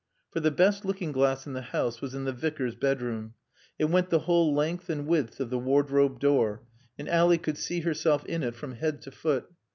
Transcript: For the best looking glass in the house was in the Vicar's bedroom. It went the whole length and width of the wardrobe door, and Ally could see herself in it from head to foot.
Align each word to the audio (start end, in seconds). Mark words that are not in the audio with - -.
For 0.31 0.39
the 0.39 0.49
best 0.49 0.83
looking 0.83 1.11
glass 1.11 1.45
in 1.45 1.53
the 1.53 1.61
house 1.61 2.01
was 2.01 2.15
in 2.15 2.23
the 2.23 2.33
Vicar's 2.33 2.73
bedroom. 2.73 3.35
It 3.77 3.85
went 3.85 4.09
the 4.09 4.21
whole 4.21 4.51
length 4.51 4.89
and 4.89 5.05
width 5.05 5.39
of 5.39 5.51
the 5.51 5.59
wardrobe 5.59 6.19
door, 6.19 6.63
and 6.97 7.07
Ally 7.07 7.37
could 7.37 7.59
see 7.59 7.81
herself 7.81 8.25
in 8.25 8.41
it 8.41 8.55
from 8.55 8.71
head 8.73 9.03
to 9.03 9.11
foot. 9.11 9.51